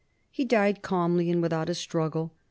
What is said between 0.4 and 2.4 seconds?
died calmly and without a struggle.